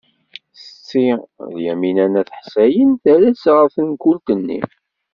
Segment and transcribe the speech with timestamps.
[0.59, 1.03] Setti
[1.55, 4.61] Lyamina n At Ḥsayen terra-tt ɣer tenkult-nni.